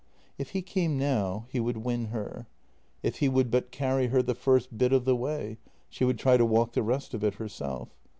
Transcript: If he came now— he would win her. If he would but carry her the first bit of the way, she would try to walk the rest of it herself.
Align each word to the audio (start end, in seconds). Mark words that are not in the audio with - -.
If 0.39 0.49
he 0.57 0.63
came 0.63 0.97
now— 0.97 1.45
he 1.51 1.59
would 1.59 1.77
win 1.77 2.05
her. 2.05 2.47
If 3.03 3.17
he 3.17 3.29
would 3.29 3.51
but 3.51 3.69
carry 3.69 4.07
her 4.07 4.23
the 4.23 4.33
first 4.33 4.75
bit 4.75 4.91
of 4.93 5.05
the 5.05 5.15
way, 5.15 5.59
she 5.89 6.03
would 6.03 6.17
try 6.17 6.37
to 6.37 6.43
walk 6.43 6.73
the 6.73 6.81
rest 6.81 7.13
of 7.13 7.23
it 7.23 7.35
herself. 7.35 7.95